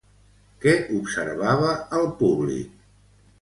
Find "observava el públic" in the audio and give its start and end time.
0.99-2.81